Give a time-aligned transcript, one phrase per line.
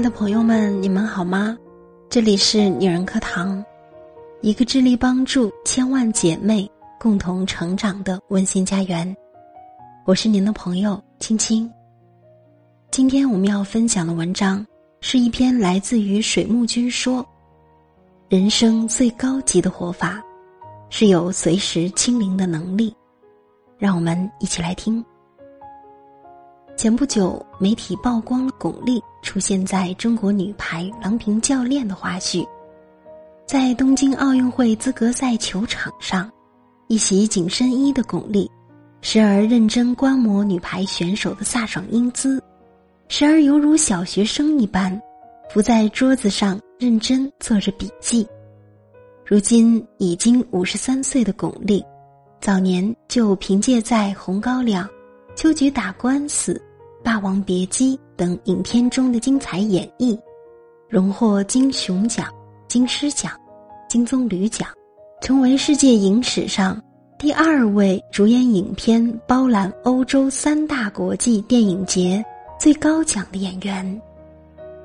[0.00, 1.54] 爱的朋友们，你们好吗？
[2.08, 3.62] 这里是女人课堂，
[4.40, 6.66] 一个致力帮助千万姐妹
[6.98, 9.14] 共同成长的温馨家园。
[10.06, 11.70] 我是您的朋友青青。
[12.90, 14.66] 今天我们要分享的文章
[15.02, 17.22] 是一篇来自于水木君说
[18.30, 20.18] ：“人生最高级的活法，
[20.88, 22.96] 是有随时清零的能力。”
[23.76, 25.04] 让我们一起来听。
[26.80, 32.42] 前不久，媒体曝光了巩俐出现在中国女排郎平教练的花絮。
[33.46, 36.32] 在东京奥运会资格赛球场上，
[36.88, 38.48] 一袭紧身衣的巩俐，
[39.02, 42.42] 时而认真观摩女排选手的飒爽英姿，
[43.08, 44.98] 时而犹如小学生一般，
[45.50, 48.26] 伏在桌子上认真做着笔记。
[49.26, 51.84] 如今已经五十三岁的巩俐，
[52.40, 54.88] 早年就凭借在《红高粱》
[55.34, 56.54] 《秋菊打官司》。
[57.02, 60.18] 《霸王别姬》等影片中的精彩演绎，
[60.88, 62.26] 荣获金熊奖、
[62.68, 63.32] 金狮奖、
[63.88, 64.68] 金棕榈奖，
[65.22, 66.80] 成为世界影史上
[67.18, 72.24] 第二位主演影片包揽欧洲三大国际电影节
[72.58, 74.02] 最高奖的演员。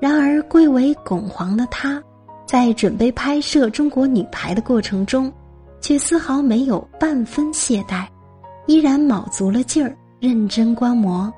[0.00, 2.02] 然而，贵为巩皇的他，
[2.44, 5.32] 在准备拍摄中国女排的过程中，
[5.80, 8.06] 却丝毫没有半分懈怠，
[8.66, 11.32] 依然卯足了劲儿，认真观摩。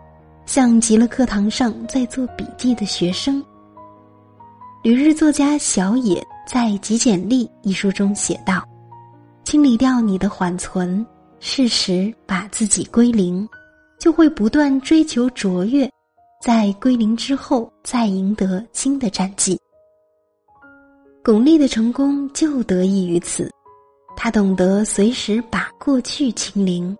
[0.47, 3.43] 像极了课堂上在做笔记的学生。
[4.83, 8.63] 旅日作家小野在《极简力》一书中写道
[9.45, 11.05] ：“清理掉你的缓存，
[11.41, 13.49] 适时把自己归零，
[13.99, 15.91] 就会不断追求卓越，
[16.43, 19.59] 在归零之后再赢得新的战绩。”
[21.25, 23.51] 巩俐的成功就得益于此，
[24.15, 26.95] 她懂得随时把过去清零，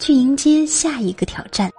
[0.00, 1.70] 去迎接下一个挑战。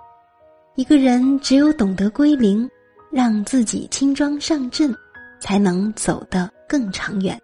[0.79, 2.65] 一个人只有懂得归零，
[3.11, 4.95] 让自己轻装上阵，
[5.41, 7.37] 才能走得更长远。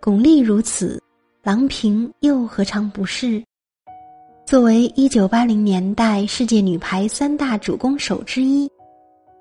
[0.00, 0.98] 巩俐如此，
[1.42, 3.44] 郎平又何尝不是？
[4.46, 8.66] 作为一九八零年代世界女排三大主攻手之一，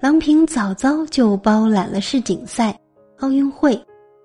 [0.02, 2.78] 郎平早早就包揽了世锦赛、
[3.20, 3.82] 奥运会、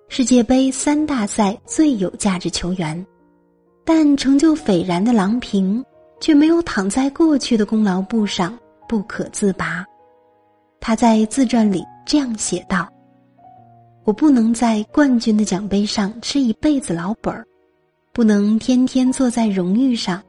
[0.09, 3.07] 世界杯三大赛最有价值球员。
[3.85, 5.85] 但成就斐然的郎平。
[6.21, 9.85] 却没有躺在过去的功劳簿上不可自拔。
[10.81, 12.89] 他在自传里这样写道
[14.05, 17.45] ：“我不能在冠军的奖杯上吃一辈子老本儿，
[18.13, 20.23] 不能天天坐在荣誉上，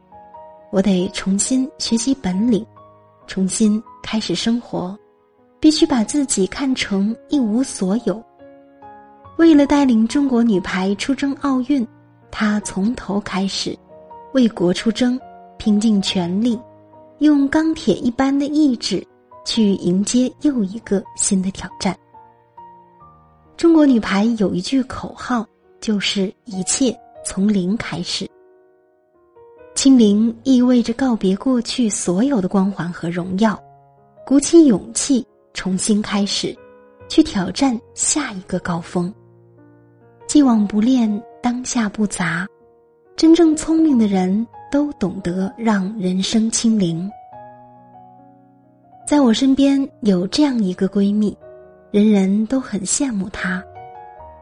[0.72, 2.66] 我得重新学习本领，
[3.28, 4.98] 重新开始生活，
[5.60, 8.24] 必须把自己看成一无所有。
[9.38, 11.88] 为了带领中国女排出征奥运，
[12.32, 13.78] 他从头开始，
[14.34, 15.20] 为国出征。”
[15.58, 16.60] 拼尽全力，
[17.20, 19.06] 用钢铁一般的意志
[19.46, 21.98] 去迎接又一个新的挑战。
[23.56, 25.46] 中国女排有一句口号，
[25.82, 26.96] 就是一切
[27.26, 28.30] 从零开始。
[29.74, 33.60] 清零意味着告别过去所有的光环和荣耀，
[34.26, 36.56] 鼓起勇气重新开始，
[37.08, 39.14] 去挑战下一个高峰。
[40.28, 42.48] 既往不恋，当下不杂。
[43.16, 44.46] 真正聪明的人。
[44.72, 47.10] 都懂得让人生清零。
[49.08, 51.38] 在我身边有这样一个闺蜜，
[51.92, 53.64] 人人都很羡慕她。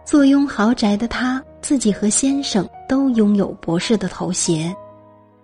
[0.04, 4.76] 坐拥豪宅的她，自己和先生都拥有博士的头衔，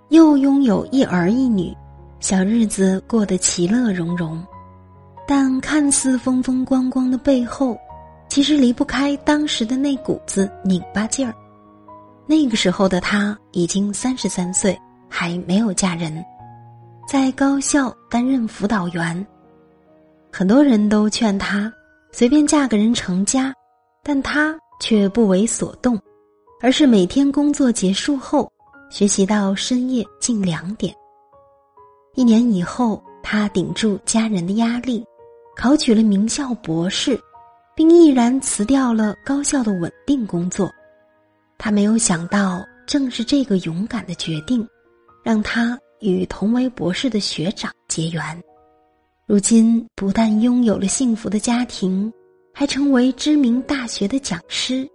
[0.09, 1.75] 又拥有一儿一女，
[2.20, 4.44] 小日子过得其乐融融。
[5.28, 7.78] 但看似风风光光的背后，
[8.28, 11.34] 其实离不开当时的那股子拧巴劲儿。
[12.28, 16.24] 那个时候的她已经三十三岁，还没有嫁人，
[17.08, 19.26] 在高校担任辅导员。
[20.32, 21.72] 很多人都劝她
[22.12, 23.54] 随便嫁个人成家，
[24.02, 26.00] 但她却不为所动，
[26.62, 28.50] 而是每天工作结束后
[28.90, 30.96] 学习到深夜近两点。
[32.16, 35.03] 一年以后，她顶住家人的压力，
[35.56, 37.20] 考取了名校博士，
[37.76, 40.72] 并毅然辞掉了高校的稳定工作。
[41.63, 44.67] 他没有想到，正是这个勇敢的决定，
[45.23, 48.23] 让他与同为博士的学长结缘。
[49.28, 52.11] 如今不但拥有了幸福的家庭，
[52.52, 54.90] 还成为知名大学的讲师。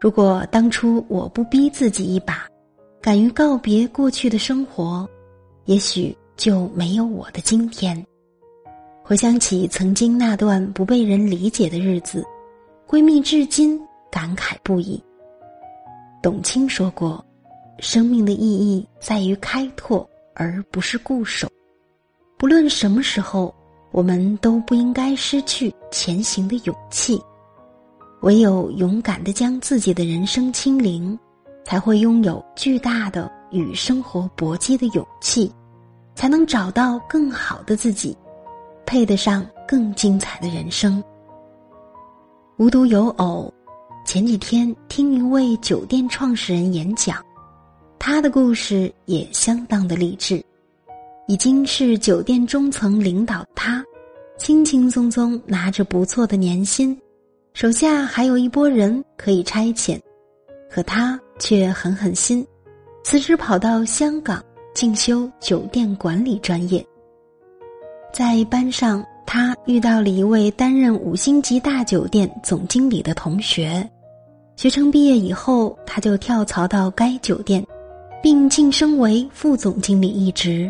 [0.00, 2.46] 如果当初我不逼自己一把，
[3.02, 5.06] 敢于告别过去的生活，
[5.66, 8.02] 也许就没有我的今天。
[9.02, 12.24] 回想起曾经那段不被人理解的日子，
[12.88, 13.78] 闺蜜至今
[14.10, 14.98] 感慨不已。
[16.28, 17.24] 董卿说过
[17.80, 21.48] ：“生命的意义在于开拓，而不是固守。
[22.36, 23.54] 不论什么时候，
[23.92, 27.18] 我们都不应该失去前行的勇气。
[28.20, 31.18] 唯有勇敢的将自己的人生清零，
[31.64, 35.50] 才会拥有巨大的与生活搏击的勇气，
[36.14, 38.14] 才能找到更好的自己，
[38.84, 41.02] 配得上更精彩的人生。
[42.58, 43.50] 无独有偶，
[44.08, 47.22] 前几天听一位酒店创始人演讲，
[47.98, 50.42] 他的故事也相当的励志。
[51.26, 53.84] 已经是酒店中层领导，他
[54.38, 56.98] 轻轻松松拿着不错的年薪，
[57.52, 60.00] 手下还有一波人可以差遣，
[60.70, 62.42] 可他却狠狠心，
[63.04, 64.42] 辞职跑到香港
[64.74, 66.82] 进修酒店管理专业。
[68.10, 69.04] 在班上。
[69.30, 73.86] 他遇到了一位担任五星级大酒店总经理的同学，
[74.58, 77.64] 学成毕业以后，他就跳槽到该酒店，
[78.20, 80.68] 并晋升为副总经理一职。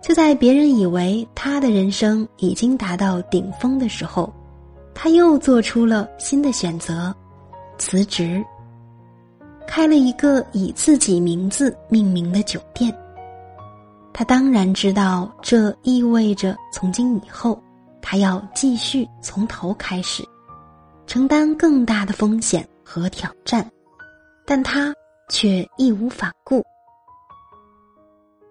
[0.00, 4.32] 就在别人以为他的人生已经达到顶峰的时候，
[4.94, 7.14] 他又做出了新的选择，
[7.76, 8.42] 辞职，
[9.66, 12.90] 开了一个以自己名字命名的酒店。
[14.14, 17.62] 他当然知道，这意味着从今以后，
[18.00, 20.26] 他要继续从头开始，
[21.06, 23.68] 承担更大的风险和挑战，
[24.46, 24.94] 但他
[25.28, 26.62] 却义无反顾。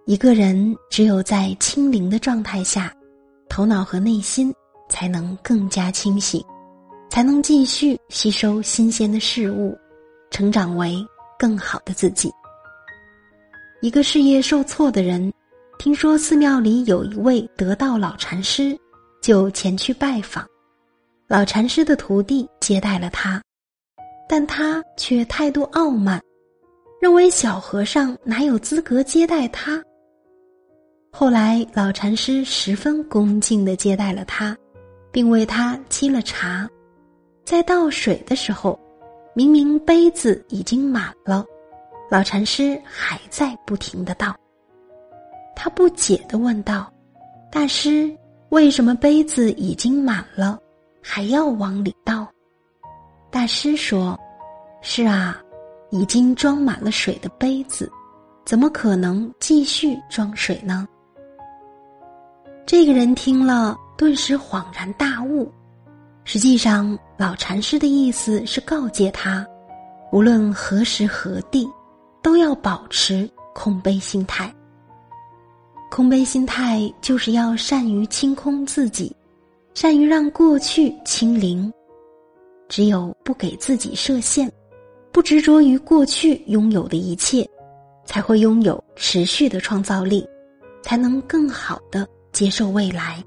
[0.06, 2.94] 一个人只有在清零的状态下，
[3.50, 4.54] 头脑和内心
[4.90, 6.44] 才能更加清醒，
[7.10, 9.78] 才能继续吸收新鲜的事物，
[10.30, 11.06] 成长为
[11.38, 12.32] 更好的自己。
[13.82, 15.32] 一个事业受挫的人。
[15.80, 18.78] 听说寺庙里有一位得道老禅师，
[19.20, 20.48] 就前去拜访。
[21.32, 23.42] 老禅师的徒弟接待了他，
[24.28, 26.22] 但他却态度傲慢，
[27.00, 29.82] 认为小和尚哪有资格接待他。
[31.10, 34.54] 后来，老禅师十分恭敬的接待了他，
[35.10, 36.70] 并为他沏了茶。
[37.46, 38.78] 在倒水的时候，
[39.34, 41.46] 明明杯子已经满了，
[42.10, 44.36] 老禅师还在不停的倒。
[45.56, 46.92] 他不解的问道
[47.50, 48.14] ：“大师，
[48.50, 50.60] 为什么杯子已经满了，
[51.02, 52.28] 还要往里倒？”
[53.32, 54.20] 大师说
[54.82, 55.42] ：“是啊，
[55.90, 57.92] 已经装满了水的杯子，
[58.46, 60.88] 怎么可能继续装水呢？”
[62.66, 65.52] 这个人听了，顿时恍然大悟。
[66.24, 69.46] 实际上，老禅师的意思是告诫他，
[70.12, 71.68] 无论何时何地，
[72.22, 74.54] 都要保持空杯心态。
[75.90, 79.14] 空杯心态就是要善于清空自己，
[79.74, 81.72] 善于让过去清零。
[82.68, 84.52] 只有不给自己设限，
[85.12, 87.48] 不执着于过去拥有的一切，
[88.06, 90.26] 才会拥有持续的创造力，
[90.82, 93.24] 才能更好的接受未来。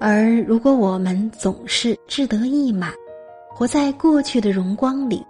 [0.00, 2.92] 而如果我们总是志得意满，
[3.54, 5.24] 活在过去的荣光里，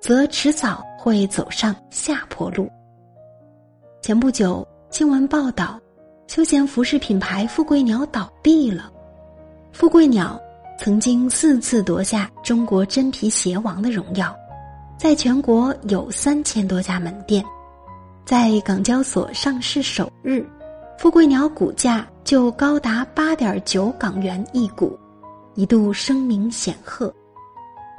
[0.00, 2.68] 则迟早会走上下坡路。
[4.02, 4.66] 前不久。
[4.90, 5.80] 新闻报道，
[6.28, 8.92] 休闲服饰品牌富贵鸟倒闭了。
[9.74, 10.40] 富贵鸟
[10.78, 14.32] 曾经四次夺下中国真皮鞋王的荣耀，
[14.96, 17.44] 在全国有三千多家门店。
[18.24, 20.46] 在港交所上市首日，
[20.96, 24.96] 富贵鸟股价就高达八点九港元一股，
[25.56, 27.12] 一度声名显赫。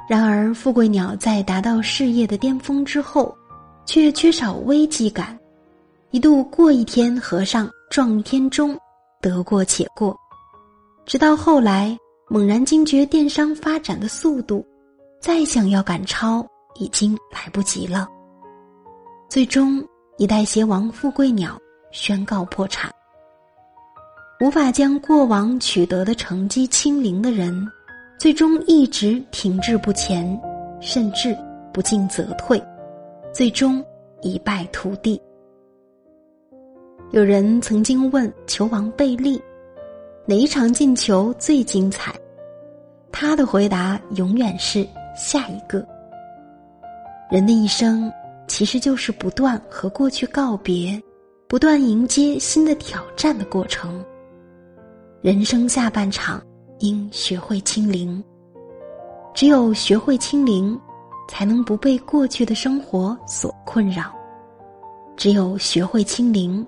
[0.08, 3.36] 然而，富贵鸟在达到事业的巅峰之后，
[3.84, 5.38] 却缺少危机感。
[6.10, 8.74] 一度过一天和尚撞一天钟，
[9.20, 10.16] 得过且过，
[11.06, 11.96] 直到后来
[12.28, 14.66] 猛然惊觉电商发展的速度，
[15.20, 16.44] 再想要赶超
[16.74, 18.08] 已经来不及了。
[19.30, 19.82] 最终，
[20.18, 21.56] 一代鞋王富贵鸟
[21.92, 22.90] 宣告破产。
[24.40, 27.54] 无法将过往取得的成绩清零的人，
[28.18, 30.38] 最终一直停滞不前，
[30.80, 31.36] 甚至
[31.72, 32.60] 不进则退，
[33.32, 33.82] 最终
[34.22, 35.22] 一败涂地。
[37.12, 39.40] 有人曾经问球王贝利，
[40.28, 42.12] 哪一场进球最精彩？
[43.12, 45.86] 他的回答永远是下一个。
[47.30, 48.12] 人的一生
[48.48, 51.00] 其实就是不断和过去告别，
[51.48, 54.04] 不断迎接新的挑战的过程。
[55.22, 56.42] 人生下半场
[56.80, 58.22] 应学会清零，
[59.32, 60.78] 只有学会清零，
[61.28, 64.12] 才能不被过去的生活所困扰。
[65.16, 66.66] 只有学会清零。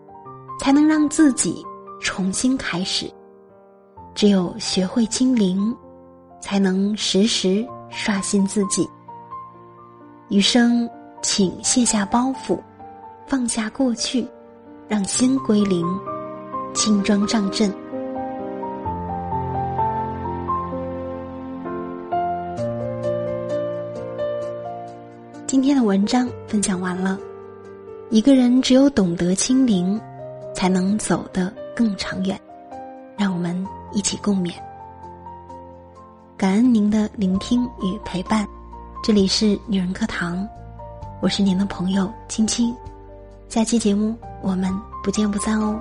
[0.60, 1.64] 才能让自己
[2.00, 3.08] 重新开始。
[4.18, 5.72] 只有学会清零
[6.40, 8.84] 才能时时刷新自己。
[10.28, 10.90] 余生
[11.22, 12.58] 请卸下包袱
[13.28, 14.26] 放下过去
[14.88, 15.86] 让心归零
[16.74, 17.72] 轻装上阵。
[25.46, 27.16] 今天的文章分享完了
[28.10, 29.96] 一个人只有懂得清零
[30.52, 32.47] 才能走得更长远。
[33.18, 34.54] 让我们一起共勉。
[36.36, 38.46] 感恩您的聆听与陪伴，
[39.02, 40.48] 这里是女人课堂，
[41.20, 42.72] 我是您的朋友青青。
[43.48, 44.72] 下期节目我们
[45.02, 45.80] 不见不散哦。